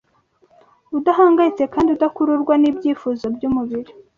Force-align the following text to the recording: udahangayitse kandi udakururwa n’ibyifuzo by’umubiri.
udahangayitse 0.97 1.63
kandi 1.73 1.89
udakururwa 1.95 2.53
n’ibyifuzo 2.61 3.25
by’umubiri. 3.35 3.91